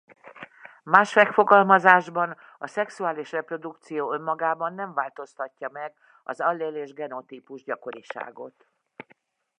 [0.83, 5.93] Más megfogalmazásban a szexuális reprodukció önmagában nem változtatja meg
[6.23, 8.67] az allél- és genotípus-gyakoriságot.